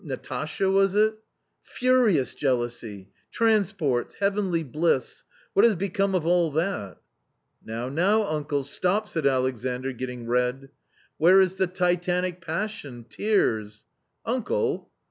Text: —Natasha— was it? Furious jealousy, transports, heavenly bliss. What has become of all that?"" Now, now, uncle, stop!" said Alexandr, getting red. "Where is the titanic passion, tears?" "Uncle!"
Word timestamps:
—Natasha— 0.03 0.67
was 0.71 0.95
it? 0.95 1.13
Furious 1.61 2.33
jealousy, 2.33 3.11
transports, 3.31 4.15
heavenly 4.15 4.63
bliss. 4.63 5.23
What 5.53 5.63
has 5.63 5.75
become 5.75 6.15
of 6.15 6.25
all 6.25 6.49
that?"" 6.53 6.97
Now, 7.63 7.87
now, 7.87 8.25
uncle, 8.25 8.63
stop!" 8.63 9.07
said 9.07 9.27
Alexandr, 9.27 9.93
getting 9.93 10.25
red. 10.25 10.69
"Where 11.17 11.39
is 11.39 11.53
the 11.53 11.67
titanic 11.67 12.41
passion, 12.43 13.03
tears?" 13.11 13.85
"Uncle!" 14.25 14.89